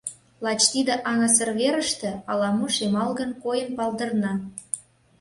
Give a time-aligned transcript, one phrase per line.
[0.43, 4.33] Лач тиде аҥысыр верыште ала-мо шемалгын койын палдырна.